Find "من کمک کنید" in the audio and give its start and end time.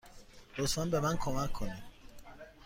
0.99-1.83